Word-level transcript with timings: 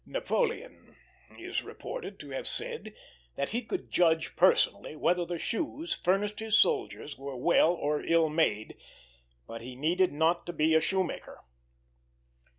Napoleon 0.03 0.95
is 1.37 1.61
reported 1.61 2.19
to 2.21 2.31
have 2.31 2.47
said 2.47 2.95
that 3.35 3.49
he 3.49 3.61
could 3.63 3.91
judge 3.91 4.35
personally 4.35 4.95
whether 4.95 5.25
the 5.27 5.37
shoes 5.37 5.93
furnished 5.93 6.39
his 6.39 6.57
soldiers 6.57 7.19
were 7.19 7.37
well 7.37 7.73
or 7.73 8.01
ill 8.01 8.27
made; 8.27 8.77
but 9.45 9.61
he 9.61 9.75
needed 9.75 10.11
not 10.11 10.47
to 10.47 10.53
be 10.53 10.73
a 10.73 10.81
shoemaker. 10.81 11.41